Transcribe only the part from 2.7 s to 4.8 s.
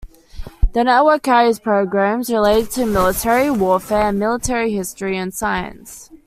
to the military, warfare and military